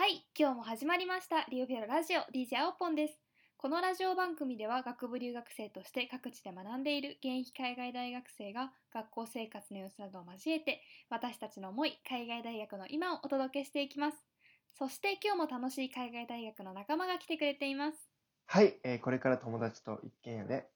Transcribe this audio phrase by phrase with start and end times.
[0.00, 1.44] はい、今日も始まりました。
[1.50, 3.18] リオフェロラジオ DJ アオポンです。
[3.58, 10.80] このラジオ番組では学部留学生として各地で学んでいる現役海外大学生が学校生活の様子などを交えて
[11.10, 14.16] 私たちの思い、海外大学の今をお届けしていきます。
[14.78, 17.98] そして今日も楽しい海外大学の仲間が来てくれています。
[18.46, 20.66] はい、えーこれから友達と一軒家で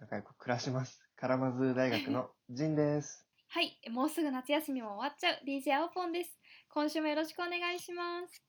[0.00, 1.00] 仲良く暮らします。
[1.16, 3.26] カラマズ大学の ジンです。
[3.48, 6.38] はい、もうすぐ夏休みも終わっちゃう DJ アオポンです。
[6.68, 8.46] 今週もよろしくお願いします。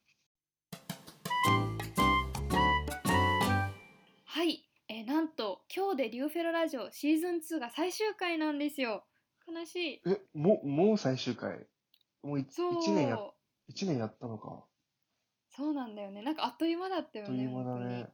[4.38, 9.04] はい、えーなんと今日でリューフェロラジオシーズン2が最終回なんですよ。
[9.52, 10.02] 悲しい。
[10.05, 11.66] え、もう、もう最終回？
[12.22, 12.73] もう一そう。
[12.80, 13.18] 一年や、
[13.68, 14.63] 一年やったのか。
[15.50, 16.22] そうなんだよね。
[16.22, 17.46] なんかあっという間だったよね。
[17.48, 18.10] ね。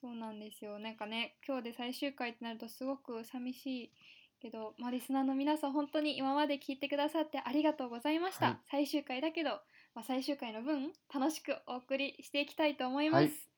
[0.00, 0.78] そうなんですよ。
[0.78, 3.92] なんかね、今日で最終回ってなるとすごく寂しい
[4.40, 8.46] けど、まあ、リスナーの皆さん本当に今まで聞いてくださってありがとうございました。
[8.46, 9.50] はい最終回だけど、
[9.96, 13.22] まあ、最終回の分楽しくお送りしていきたいと思います。
[13.22, 13.51] はい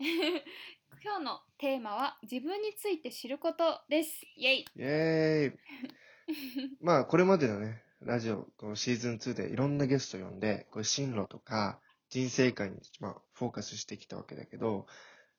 [1.04, 4.24] 今日のテーマは自分について知ることです。
[4.34, 4.60] イエイ。
[4.60, 5.58] イェーイ
[6.80, 14.86] まあ、これまでのね、ラジオ、このシーズン2でいろんなゲスト呼んで、これ進路とか人生観に、まあ、フォーカスしてきたわけだけど、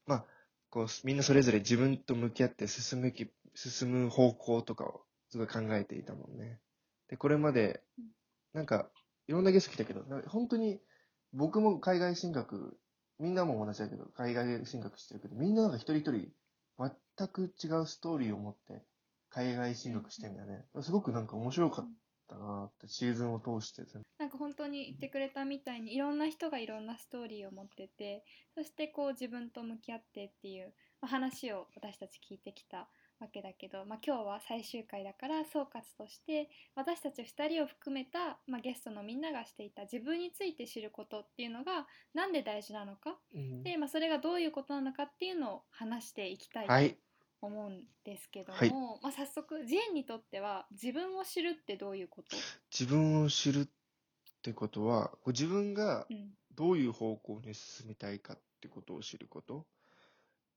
[0.05, 0.25] まあ、
[0.69, 6.59] こう、みんなそれぞれ自分と向き合って進むき、進む方向とかをすごい考えていたもんね。
[7.07, 8.05] で、これまでうん、
[8.53, 8.91] なんか、
[9.27, 10.79] いろんなゲスト来たけど、本当に、
[11.33, 12.77] 僕も海外進学、
[13.21, 16.31] みんなも同じだけど、海外進学してるけど、みんななんか一人一人、
[16.79, 18.83] 全く違うストーリーを持って、
[19.29, 20.65] 海外進学してんだよね。
[20.81, 21.89] すごくなんか面白かっ
[22.27, 23.83] たなって、シーズンを通して。
[24.17, 32.87] なんか本当に言ってくれたみたいにいろんな人がいろんなストーリーを持っててそしてこう自分と向き合ってっていう、まあ話を私たち聞いてきた
[33.21, 43.19] わけだけど、まあ、今日は最終回だから総括として私たち2人を含めた、まあ、ゲストのみんながしていた自分について知ることっていうのがなんで大事なのか。
[43.63, 46.97] で、まあ、それがどういうことなのかっていうのを話していきたいとはい。
[47.41, 49.01] 思うんですけども、はい。
[49.01, 53.67] まあ、早速ジェーンにとっては自分を知るってどういうこと、自分を知るっ
[54.41, 56.37] てことは、自分がうん。
[56.53, 59.67] どういう方向に進みたいかってことを知ること。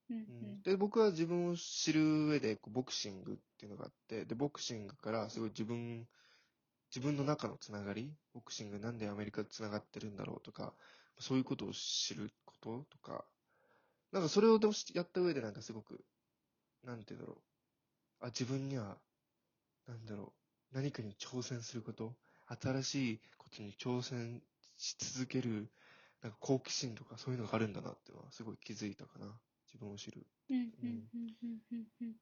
[0.09, 6.07] うんで、僕は自分を知る上でこうボクシングっていうのがあって、で、ボクシングからすごい自分、
[6.95, 10.73] 自分の中のつながり、ボクシングなんでアメリカとつながってるんだろうとか、
[11.19, 13.25] そういうことを知ることとか、
[14.11, 14.59] なんかそれを
[14.93, 16.03] やった上でなんかすごく、
[16.83, 17.37] なんて言うんだろ
[18.21, 18.25] う。
[18.25, 18.97] あ、自分には、
[19.87, 20.33] なんだろ
[20.71, 22.15] う、何かに挑戦すること、
[22.47, 24.41] 新しいことに挑戦
[24.77, 25.69] し続ける、
[26.21, 29.39] なんか好奇心とかそういうのがあるんだなっていうのはすごい気づいたかな。
[29.75, 30.25] 自分を知る。
[30.49, 32.15] うんうんうんうんうんうん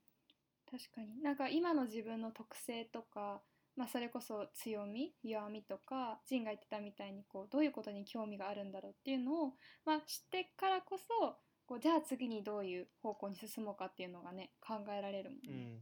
[0.69, 3.41] 確かになんか今の自分の特性とか、
[3.75, 9.53] まあ、それこそ強み弱みとかジンが言ってたみたいにこうどういうことに興味があるんだろうっていうのを、
[9.85, 11.35] まあ、知ってからこそ
[11.67, 15.41] こうじゃあ次にどういう方向に進もうかっていうのがね考えられるもんね。
[15.47, 15.81] うん。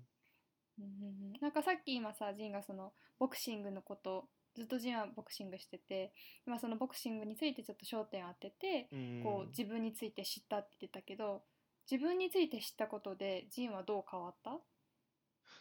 [0.80, 6.14] うんうんうんなんかさっき今さジンがそのボクシングのことずっとジンはボクシングしてて
[6.46, 11.44] 今そのボクシングについてちょっと焦点を当ててうんこう自分について知ったって言ってたけど
[11.90, 14.60] 自分について知ったことでジンはどう変わった？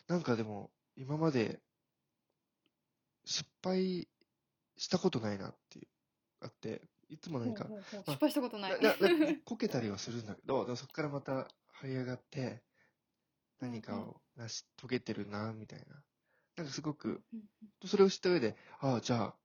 [0.08, 1.60] なんかでも、今まで、
[3.24, 4.08] 失敗
[4.76, 5.88] したことないなっていう、
[6.40, 8.80] あって、いつも何かほう、ほうほう失敗したことない。
[8.80, 8.94] な
[9.44, 11.48] こけたりはするんだけど、そこからまた
[11.80, 12.62] 這い上がって、
[13.60, 16.02] 何かを成し遂げてるな、みたいな。
[16.56, 17.48] なんかすごく、うん
[17.86, 19.36] それを知った上で、ああ、じゃあ、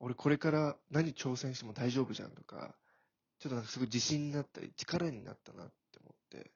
[0.00, 2.78] 俺これから何挑戦しても大丈夫じゃんとか、
[3.38, 6.52] ちょっとなんかすごい自信になったり、力になったなって思って。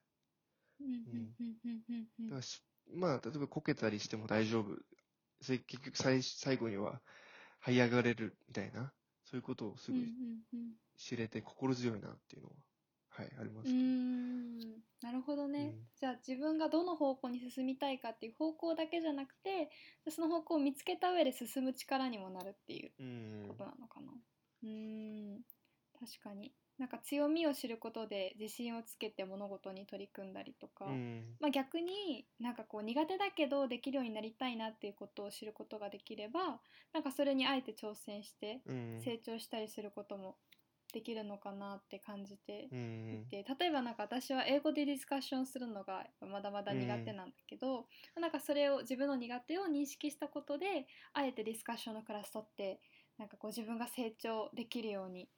[0.80, 2.26] うんうんうんうんうんうん。
[2.26, 2.62] だからし
[2.94, 4.78] まあ、例えばこけたりしても大丈夫。
[5.40, 7.00] それ結局最最後には
[7.64, 8.92] 這い上がれるみたいな、
[9.24, 12.54] そういうことをすごいうんうんうん知れて心強いなっていうのは、
[13.10, 13.76] はい、ありまうすけど。
[13.76, 14.58] ーん
[15.00, 15.86] なるほどね、うん。
[16.00, 19.70] じゃあ自分がどの方向に進みたいかっていう方向だけじゃなくて
[20.10, 23.48] その方向を見つけた上で進む力にもなるっていううん。
[23.48, 24.12] ことなのかな。
[24.62, 25.40] うーん
[26.00, 31.24] 確かになんか強みを知ることで自信をつけて物事に取り組んだりとか、うん。
[31.40, 36.60] まあ、逆になんかこう苦手だけどできるようになりたいなっていうことを知ることができれば
[36.92, 39.00] なんかそれにあえて挑戦してうん。
[39.04, 40.36] 成長したりすることも
[40.92, 43.26] できるのかなって感じてうん。
[43.26, 47.86] いて例えばなんか私は英語でディスカッションするのがまだまだ苦手なんだけど、
[48.20, 52.80] なんかそれを自分の苦手を認識したことであえてディスカッションのクラス取って
[53.18, 55.28] なんかこう自分が成長できるように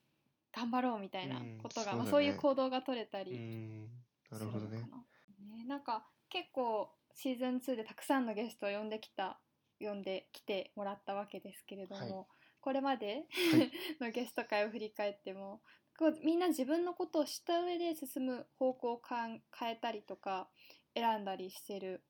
[0.53, 3.89] 頑張ろうみたいなことが、うんまあ、そういう行動が取れたりうん
[4.31, 4.45] なる。
[4.47, 4.79] ほどね。
[4.79, 9.39] ねなんか結構シーズン2でたくさんのゲストを呼んできた
[9.79, 12.25] 呼んできてもらったわけですけれども、はい
[12.63, 15.63] これまではい のゲスト会を振り返っても
[15.97, 20.47] こうみんな自分のことを知った上で進む方向をかん変えたりとか
[20.93, 22.05] 選んだりしてる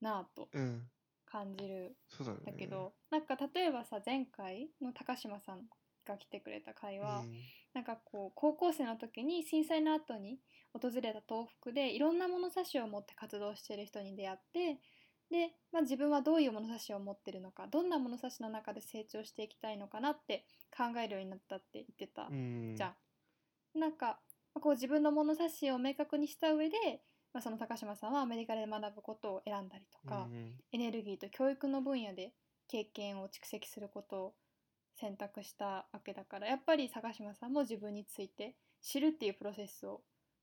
[0.00, 0.90] なぁとうん。
[1.26, 2.38] 感じるそうだね。
[2.38, 5.68] んだけど、なんか例えばさ前回の高島さん
[6.04, 7.34] が来てくれた回は、うん
[7.74, 10.38] なんかこう高校生の時に震災の後に
[10.72, 14.80] 訪れた東北でいろんな物差しを持って活動してる人に出会って
[15.30, 22.74] で、まあ、自分はどういう物差しを持ってるのかどんな物差しの中で成長していきたいのかなって考えるようになったって言ってたうん。
[22.76, 22.94] じゃ
[23.74, 23.78] ん。
[23.78, 24.20] なんか
[24.54, 26.76] まあこう自分の物差しを明確にした上で、
[27.32, 32.32] まあ、その高島さんはアメリカで学ぶことを選んだりとか、うんエネルギーと教育の分野で
[32.68, 34.34] 経験を蓄積することを
[34.94, 40.02] 選択したわけだからやっぱり坂島さんも自分について知るっていうプロセスを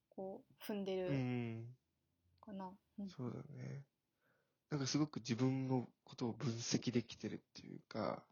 [0.09, 1.75] こう踏んでうるん。
[2.41, 2.71] かな。
[2.99, 3.85] うんそうだね。
[4.71, 8.25] なんかすごく自分のことを分析できてるっていうか、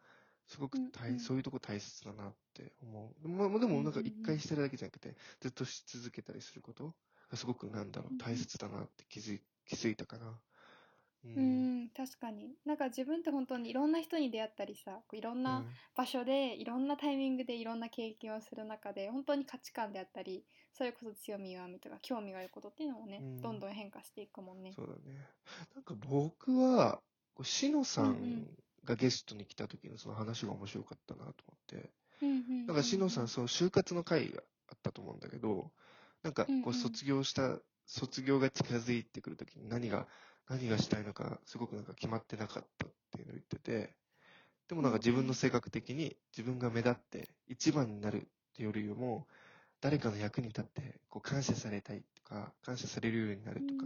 [0.47, 3.29] すごく大、うんうんそういうとこ大切だなって思う。
[3.29, 6.95] まあ、でもなんか一回してるだけじゃなくて、ずっとし続けたりすること
[7.29, 10.41] がすごくなんだろう、大切だなって気づい気づいたかな。
[11.23, 11.39] うう。
[11.41, 20.43] ん確かになんか自分って本当にいろんな人に出会ったりさこういろんうなん場所でいろんなタイミングでいろんな経験をする中で本当に価値観であったり
[20.73, 24.75] それこそ強み弱みとか興味があることっていうのもね、うんどんどん変化していくもんね。
[24.75, 25.27] そうだね。
[25.75, 27.01] なんか僕は、
[27.35, 28.47] こうしのさうんうんん
[28.83, 31.91] がゲストに来た時のその話が面白かったなと思って。
[32.21, 35.71] うんうんなんかしのさん、その就活の会があったと思うんだけど、
[36.23, 40.07] なんかうんうこうん卒業した、卒業が近づいてくるときに何が、
[40.49, 43.93] 何がしたいのか、すごくなんか決まってなかったっていうのを言ってて、
[44.67, 48.19] でもなんか自分の性格的に自分が目立って一番になるっ
[48.55, 49.27] ていうよりも、
[49.81, 53.85] 誰かの役に立ってこう感謝されたいとか、感謝されるようになるとか、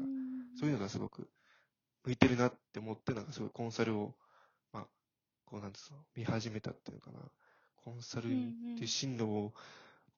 [0.59, 1.27] そういうのがすごく
[2.05, 4.13] 向いてるなって思って、なんかすごいコンサルを、
[4.71, 4.83] まあ、
[5.45, 7.19] こうなんつうの、見始めたっていうのかな。
[7.77, 8.33] コンサルって
[8.81, 9.53] いう進路を、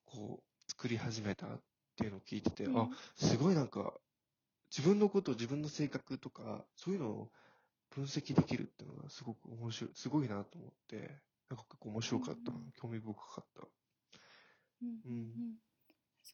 [0.06, 1.50] こう、作り始めたっ
[1.96, 3.94] ていうのを聞いてて、うんあ、すごいなんか、
[4.76, 7.32] 自分のこと、自分の性格とか、そういうのを
[7.90, 10.98] 分析できるっていうのがすごく面白い、すごいなと思って、
[11.50, 12.74] なんか結構面白かったなうんうん。
[12.76, 13.68] 興味深かった。
[14.82, 15.56] うんうんうん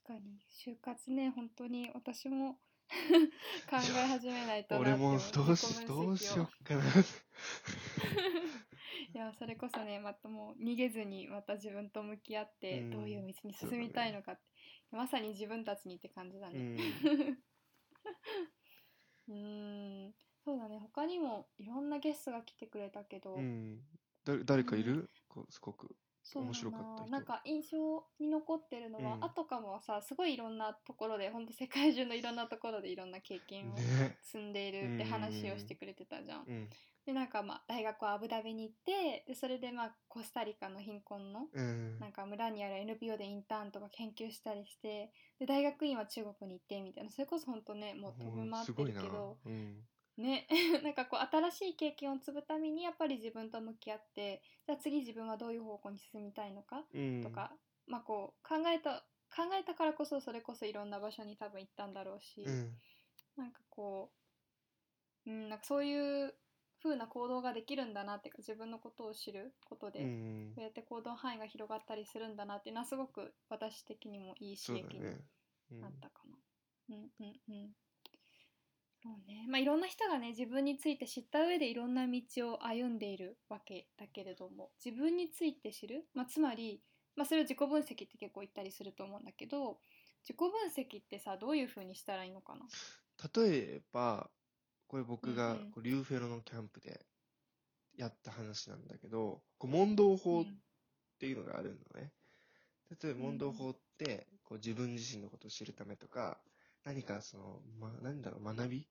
[0.05, 2.59] 確かに就活ね本当に私も
[3.69, 6.83] 考え始めないと俺もどうし、どうしよをっかな。
[9.13, 14.41] いやそれこそねまたもう逃げずにまた自分と向き合ってうんどういう道に進みたいのかって、
[14.91, 16.55] まさに自分たちにって感じだうね。
[16.57, 16.77] ん。
[19.27, 20.15] うーん。
[20.45, 20.79] そうだね。
[20.79, 23.81] 他にもいろんなゲストが来てくれたけど、うん。
[24.23, 25.09] だ誰かいる？
[25.27, 25.95] こうすごく。
[26.23, 34.17] そうだ面白かった人ななんか印象に残ってるのは、うんあとかもさすごいいろんなところで本当世界中のいろんなところでいろんな経験をね。
[34.21, 36.43] 積んでいるって話をしてくれてたじゃん。
[36.47, 36.69] うん。
[37.05, 41.99] でなんかまあ大学はアブダビに行ってでそれでまあコスタリカの貧困のうん。
[41.99, 49.83] なんか村にある NPO でインターンとか研究したりしてで大学院は中国に行ってみたいなそれこそ本当ねもう飛び回ってるけどうん。
[50.17, 50.47] ね
[50.83, 57.21] なんかこう新しい経験を積むためにやっぱり自分と向き合ってじゃあ次自分はどういう方向に進みたいのかうん。
[57.23, 57.55] とか、
[57.87, 62.77] まあこう考えた考えたからこそそれこそいろんな場所に多分行ったんだろうし、うん。
[63.37, 64.11] なんかこ
[65.25, 66.35] う、うん、なんかそういう
[66.83, 70.63] 風な行動ができるんだなっていうか自分のことを知ることで、うんそう。
[70.63, 75.09] やって行動範囲が広がったりするんだなっていうのはすごく私的にもいい刺激にね。
[75.71, 76.37] うんなったかな。
[76.89, 77.71] うんうんうん。
[79.03, 79.47] そうね。
[79.49, 82.21] まあいろんな人がね自分について知った上でいろんな道
[82.53, 86.81] を歩んでいるわけだけれども自分について知る、まあ、つまり、
[87.15, 89.79] まあ、それを自己分析って結構言ったりすると思うんだけど
[90.23, 92.61] 自己分析ってさどういう風にしたらいいのかな？
[93.35, 94.31] 例えば、
[94.87, 97.05] これ僕がリューフェロのキャンプで
[97.95, 100.45] やった話なんだけど、こう問答法っ
[101.19, 102.11] ていうのがあるのね。
[103.01, 106.39] 例えば問答法って、こう自分自身のことを知るためとか、
[106.83, 108.89] 何かその、ま、何だろう、学び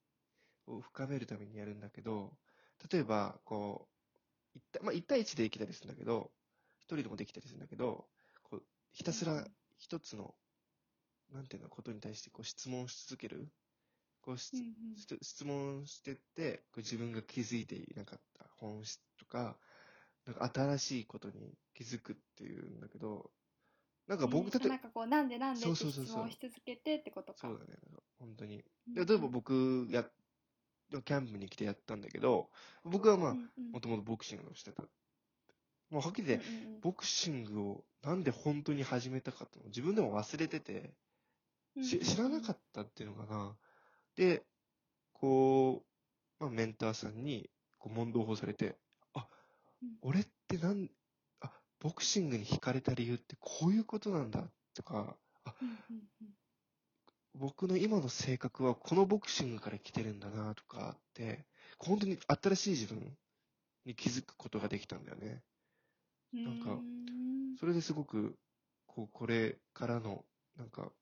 [0.66, 2.38] を深めるためにやるんだけど、
[2.92, 3.88] 例えば、こ
[4.54, 6.32] う、一対まあ、1対1でできたりするんだけど、
[6.80, 8.08] 一人でもできたりするんだけど、
[8.44, 9.46] こう、ひたすら
[9.78, 10.34] 一つの、
[11.32, 13.52] なんていうの、ことに対してこう質問し続ける。
[14.22, 19.58] こうしうんうんし質問してって、こう自分が気づいていなかった本質とか、
[20.26, 23.32] なんか新しいことに気づくっていうんだけど、
[24.10, 26.04] なんか僕、えばなんかこうなんでなんでってそうそうそうそう。
[26.06, 27.38] 質問をし続けてってことか。
[27.38, 27.78] そうだね、
[28.18, 28.64] 本当に。
[28.92, 30.04] 例えば僕や、
[30.90, 32.50] キャンプに来てやったんだけど、
[32.84, 33.34] 僕はまあ、
[33.72, 34.82] もともとボクシングをしてた。
[35.90, 36.46] もうはっきり言って、
[36.82, 40.90] ボクシングをなんで本当に始めたかってのを自分でも忘れてて、
[41.80, 43.56] し知らなかったっていうのかな。
[44.16, 44.42] で、
[45.12, 45.84] こ
[46.40, 47.48] う、まあ、メンターさんに
[47.78, 48.76] こう問答法されて、
[49.14, 49.28] あ、
[49.84, 49.88] うん。
[50.02, 50.99] 俺ってなん、あ、
[51.80, 54.44] ボクシングに惹かれた理由ってこういうことなんだ
[54.74, 55.54] とか、あ、
[57.34, 61.46] 僕の今の性格はこのボクシングから来てるんだなとかって、
[61.78, 63.16] 本当に新しい自分
[63.84, 65.42] に気づくことができたんだよね。
[66.32, 66.78] なんか
[67.58, 68.38] それですごく、
[68.86, 70.24] こう、これからの、
[70.56, 70.92] なんか、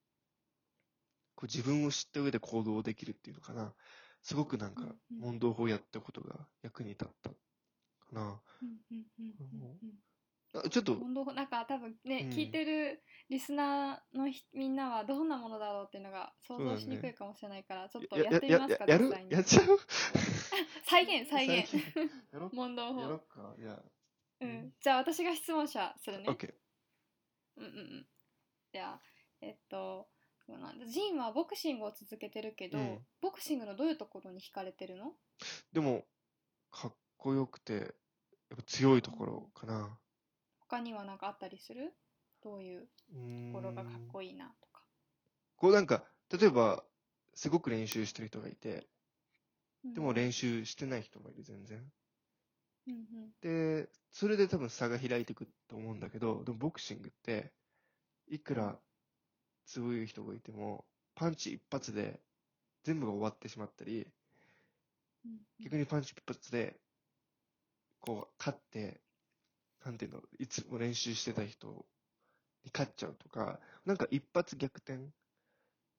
[1.36, 3.72] こう自分を知った上で行動できるっていうのかな。
[4.22, 4.82] すごくなんか、
[5.20, 7.36] 問答法やったことが役に立ったか
[8.12, 8.42] な。
[10.54, 12.30] あちょっと、問答法なんか多分ね、うん。
[12.30, 19.30] 聞いてるリスナーのひみんなはどんなものだろうっていうのが想像しにくいかもしれないから、ちょっとややってみますかややる実際に。
[19.32, 19.78] やっちゃう？
[20.84, 21.68] 再 現再現。
[21.70, 23.54] 最近やろっ問答法やろっか。
[23.58, 23.82] じゃあ、
[24.40, 24.72] うん。
[24.80, 26.28] じゃあ私が質問者するね。
[26.28, 26.54] OK。
[27.58, 28.06] うんうんうん。
[28.72, 29.00] じゃあ
[29.42, 30.08] えっと
[30.46, 30.86] そうなんだ？
[30.86, 33.06] ジンはボクシングを続けてるけど、うん。
[33.20, 35.12] ボクシングのどういうところに惹かれてるの？
[35.72, 36.06] でも、
[36.70, 39.98] かっこよくて、やっぱ強いところかな。
[40.68, 41.94] 他には何かあったりする？
[42.44, 42.80] どういう？
[42.82, 44.82] ところがかっこいいなとか。
[45.56, 46.84] こうなんか、例えば、
[47.34, 48.86] すごく練習してる人がいて、
[49.94, 51.82] でも習練習してない人もいる、全然。
[52.86, 53.30] うんうん。
[53.40, 57.52] で、それで多分差が開いていくと思うんだけど、でもボクシングって、
[58.28, 58.76] いくら
[59.66, 60.84] 強い人がいても、
[61.14, 62.20] パンチ一発で
[62.84, 64.06] 全部が終わってしまったり、
[65.60, 66.76] 逆にパンチ一発で、
[68.00, 69.00] こう、勝って、
[69.84, 71.86] なんていうの、いつも練習してた人
[72.64, 75.10] に勝っちゃうとか、なんか一発逆転、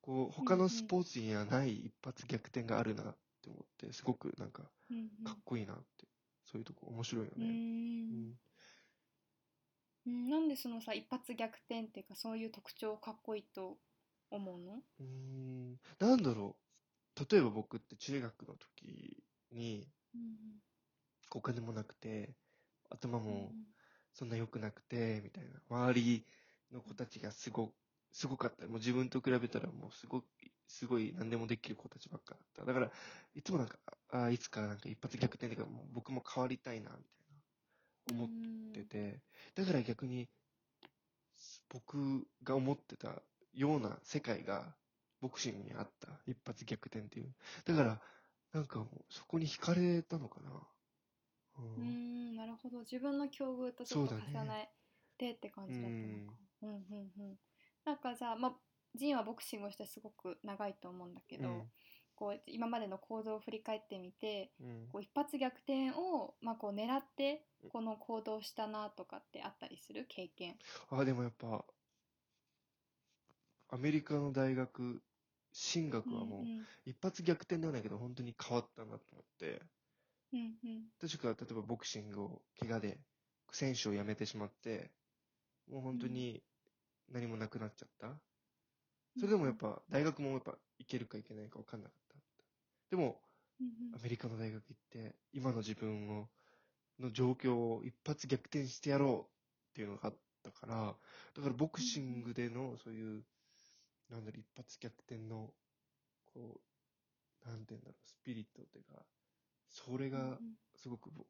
[0.02, 4.72] こう、他のスポーツにはない一発逆転があるなって思って、すごくなんか、
[5.24, 6.08] かっこいいなって、
[6.46, 7.62] そういうとこ面白いよね。
[8.10, 8.40] うーん。
[10.06, 10.30] うん。
[10.30, 13.80] なんでそのさ一発逆転っていうかそういう特徴かっこいいと
[14.30, 14.84] 思うの？
[15.00, 16.58] うーん、なんだろ
[17.20, 17.26] う。
[17.32, 20.62] 例えば僕って中学の時に、うん
[21.32, 22.36] お金もなくて、
[22.90, 23.52] 頭うんも
[24.14, 25.62] そんな良くなくて、みたいな。
[25.70, 26.26] 周り
[26.72, 27.72] の子たちがすご、
[28.12, 28.66] すごかった。
[28.68, 30.26] もう自分と比べたらもうすごく、
[30.68, 32.66] すごい何でもできる子たちばっかだった。
[32.66, 32.92] だから、
[33.36, 33.78] いつもなんか、
[34.12, 36.98] ああ、いつかなんか一発逆転とか、もう僕も変わりたいな、み
[38.08, 39.22] たいな、思ってて。
[39.56, 40.28] だから逆に、
[41.70, 43.22] 僕が思ってた
[43.54, 44.76] ような世界が、
[45.22, 46.08] ボクシングにあった。
[46.28, 47.34] 一発逆転っていう。
[47.66, 48.02] だから、
[48.54, 50.50] なんかもう、そこに惹かれたのかな。
[51.60, 51.84] ううん。
[51.84, 52.80] うんなるほど。
[52.80, 54.70] 自分の境遇とちょっと重ね
[55.18, 56.34] てって感じだったのか。
[56.62, 56.70] うん。
[56.70, 57.40] うんうん
[57.86, 58.52] なんかじゃあまあ
[58.96, 61.64] ジンはボクシングをしてすごく長いと思うんだけど、うん。
[62.16, 64.88] こう今までの構造を振り返ってみてうん。
[64.92, 70.06] こう一発逆転を、まあ、こう狙ってこの行動したなとかってあったりする？
[70.10, 70.56] 経験。
[70.90, 71.66] あ、でもやっぱ、
[73.70, 75.02] アメリカの大学、
[75.54, 76.68] 進学はもう、うん。
[76.86, 79.62] 一発逆転ではないけど、本当に変わったなと思って、
[80.34, 80.84] うんうん。
[81.00, 83.00] 確か、例えばボクシングを怪我で、
[83.52, 84.92] 選手を辞めてしまって、
[85.68, 86.44] もう本当に
[87.10, 88.20] 何もなくなっちゃった。
[89.18, 92.16] それでもやっぱ、大学もやっぱ、行けるか行けないか分かんなかった。
[92.92, 93.22] でも、
[93.60, 96.30] うんアメリカの大学行って、今の自分を、
[97.00, 100.98] の状況を一発逆転してやろうっていうのがあったから、
[101.36, 103.26] だからボクシングでのそういう、
[104.10, 105.54] なんだろう、一発逆転の、
[106.34, 106.62] こ
[107.46, 109.06] う、なんて言うんだろう、スピリットっていうか、
[109.70, 110.42] それが
[110.76, 111.26] すごくぼ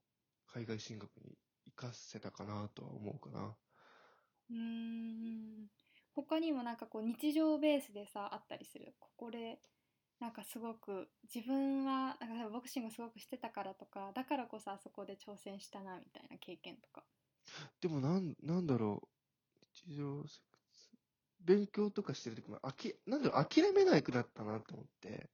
[0.48, 1.38] 海外進学に
[1.77, 3.55] 活かせたかなとは思うかな。
[4.50, 5.67] うーん。
[6.15, 8.96] 他にもなんかこう日常ベースでさあったりする。
[9.00, 9.60] ここで
[10.19, 17.05] なんかすごく自分はなんかボクシングすごくしてたからとかだからこそあそこで挑戦したなみたいな経験とか。
[17.81, 19.10] でもなん、なんだろ
[19.63, 20.24] う、日常
[21.41, 25.29] 勉強とかしてる時も、あき、なんだろう、諦めなくなったなと思って、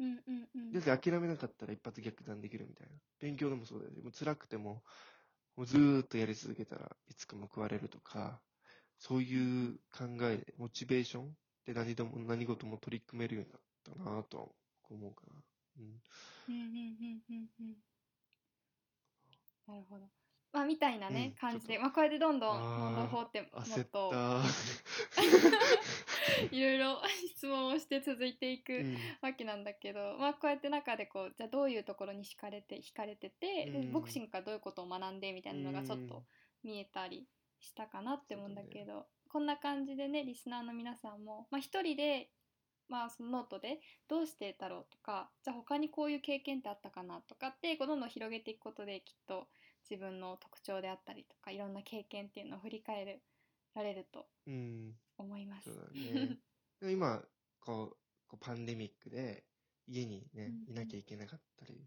[0.00, 2.92] うんうんうんだって諦めなかったら一発逆転できるみたいな。
[3.20, 4.02] 勉強でもそうだよね。
[4.02, 4.82] もう辛くても、
[5.56, 8.40] もうずーっとやり続けたらいつか報われるとか、
[8.98, 13.62] そういう考え、モチベーションで何でも、何事も取り組めるようになっ
[13.98, 14.46] たなとは
[14.90, 15.42] 思うかな。
[15.80, 16.00] うん。
[16.48, 17.76] うんうんうんうんうん
[19.66, 20.10] なるほど
[20.52, 21.78] まあみたいなね、うん感じで。
[21.78, 24.42] まあこれでどんどん問答法っても焦っっとた。
[26.50, 27.00] いろいろ
[27.34, 28.96] 質問をして続いていく、うん。
[29.20, 33.92] わけなんだけど、まあ、こうやって中でこうじゃあどういうところに惹かれて惹かれてて、でうん。
[33.92, 36.24] ボクシングからどういうことを学んでみたいなのがちょっうんと
[36.62, 37.26] 見えたり
[37.60, 42.30] したかなって思うんだけど、こんな感じでねリスナーの皆さんも、まあ、一人で、
[42.88, 49.46] まあ、そのノートでどうしてだろうとかじゃあ他にこういう経験ってあったかなとかってこうどんどん広げていくことできっと
[49.88, 53.22] 自分の特徴であったりとかいろんな経験っていうのを振り返る
[53.74, 54.94] られるとうん。
[55.18, 55.70] 思います。
[55.70, 56.38] そうだね。
[56.80, 57.22] で今、
[57.60, 57.96] こう、
[58.28, 59.44] こうパンデミックで
[59.86, 61.86] 家にねうん、いなきゃいけなかったり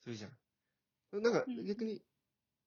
[0.00, 1.22] するじゃん。
[1.22, 2.02] なんかうん逆に、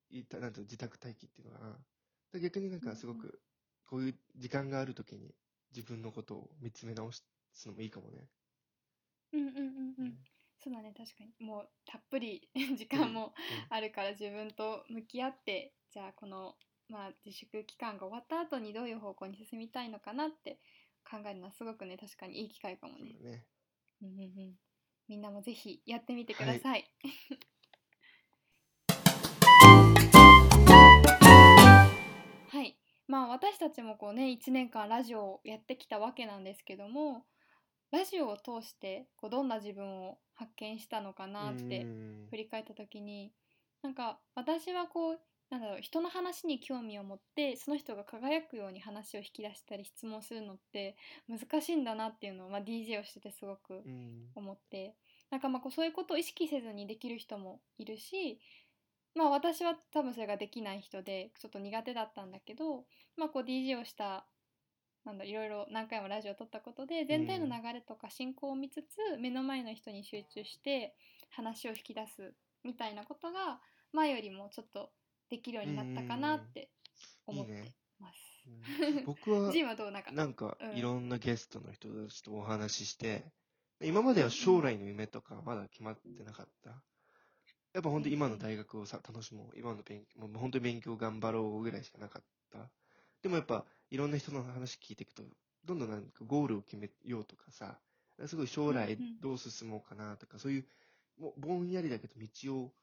[0.10, 1.86] いたなんていうの自宅待機っていうのかな。
[2.34, 3.42] で逆になんかすごく、
[3.86, 5.36] こういう時間があるときに
[5.76, 7.24] 自分のことを見つめ直す
[7.66, 8.30] のもいいかもね。
[9.34, 10.18] うんうんうんうん
[10.64, 13.34] そうだね確かにもうたっぷり 時間も
[13.70, 16.56] あるから自分と向き合ってじゃあこの、
[16.88, 20.60] まあ、自粛期間が終わった後にどういう方向に進みたいのかなって
[21.04, 23.14] 考えるのはすごくね確かにいい機会かもね。
[23.14, 23.46] そうだね。
[24.04, 24.60] うんうんうん
[25.08, 26.90] みんなもぜひやってみてください。
[32.48, 32.78] はい、
[33.08, 37.26] まあ私たちもこうね1年間ラジオをやってきたわけなんですけども
[37.92, 42.28] ラジオを通してこうどんな自分を発見したのかなってうん。
[42.30, 43.34] 振り返った時に
[43.84, 45.20] なんか私はこう
[45.50, 50.96] なんだろう人の話に興味を持ってその人が輝くように話を引き出したり質問するのって
[51.28, 54.32] 難しいんだなっていうのを、まあ、DJ をしててすごくうん。
[54.34, 54.96] 思って
[55.30, 58.40] なんかまあこうそういうことを意識せずにできる人もいるし
[59.14, 62.86] まあ私は多分それができない人でちょっと苦手だったんだけど、
[63.18, 64.26] まあ、こう DJ をした
[65.06, 70.96] なんだいろいろ何回もラジオを撮ったことで全体の流れとか進行を見つつ、目の前の人に集中して
[71.30, 73.60] 話を引き出すみたいなことが
[73.94, 74.92] 前よりもちょっと
[75.30, 76.70] できるようになったかなって
[77.26, 77.72] 思っていいね。
[78.00, 78.20] ます。
[78.48, 79.06] うん。
[79.06, 80.78] 僕は ジンはどうなんかなんかうん。
[80.78, 83.24] いろんなゲストの人たちとお話しして、
[83.82, 86.70] 今までは将来の夢とかまだ決まってなかった。
[87.74, 92.70] やっぱ本当に今の大学をさ楽しもう、今の勉強、もう本当に勉強頑張ろうぐらいしかなかった。
[93.22, 95.24] でもやっぱいろんな人の話聞いていくと、
[95.66, 97.82] どんどんなんかゴールを決めようとかさ、
[98.26, 100.68] すごい将来どう進もうかなとか、そういう
[101.18, 102.76] もうぼんやりだけど道を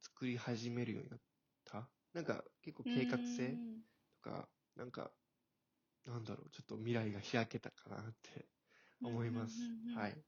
[0.00, 1.20] 作り始めるようになっ
[1.64, 1.90] た？
[2.12, 3.82] なんか結構計画性うん。
[4.22, 5.12] とか、なんか、
[6.06, 8.48] なんだろう、ちょっと未来が開けたかなって
[9.02, 9.74] 思います。
[9.94, 10.24] はい。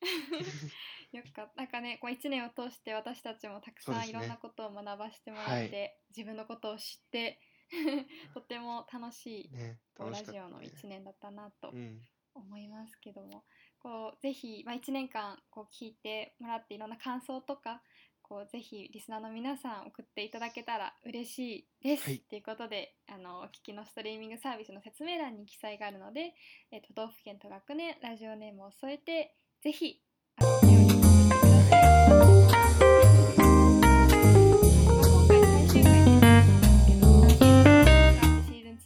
[1.12, 1.62] よかった。
[1.62, 5.78] なんかねこう1年を通して私たちもたくさんいろんなことを学ばせてもらって、はい。
[6.16, 7.40] 自分のことを知って
[8.34, 10.66] とっても楽しいね、ラジオのね。
[10.66, 12.02] 1年だったなとうん。
[12.36, 13.44] 思いますけども、
[13.78, 17.80] こうぜひ、まあ、1年間こう聞いてもらっていろんな感想とか
[18.22, 22.04] こうぜひリスナーの皆さん送っていただけたら嬉しいです。
[22.04, 26.34] はいということであのお聞きのストリーミングサービスの説明欄に記載があるので、
[26.72, 30.02] えー都道府県と学年ラジオネームを添えてぜひ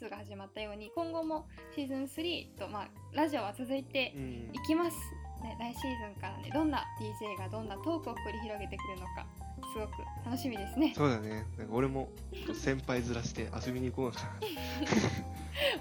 [0.06, 4.96] 2が始まったように今後もシーズン3と、まあ、ラジオは続いてうんいきます、
[5.42, 9.26] ね、来シーズンからねどんな DJ がどんなトークを繰り広げてくるのか
[9.72, 9.90] すごく
[10.24, 11.44] 楽しみですねそうだね。
[11.58, 12.08] なんか俺も
[12.54, 14.30] 先輩ずらして遊びに行こうかな。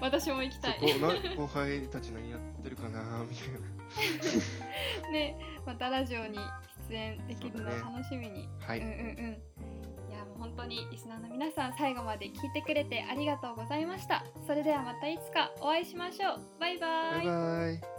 [0.00, 0.78] 私も行きたい
[1.36, 3.48] 後輩たち何やってるかなみたい
[5.04, 5.10] な。
[5.12, 6.38] ねまたラジオに
[6.90, 8.80] 出演できるのを楽しみに、はい。
[8.80, 8.94] うんうんう
[9.30, 9.58] ん
[10.38, 14.24] 本当にリスナーの皆さん最後まで聞いてくれてありがとうございました。
[14.46, 16.40] それではまたいつかお会いしましょう。
[16.60, 16.90] バイバイ。
[17.16, 17.97] バイバイ。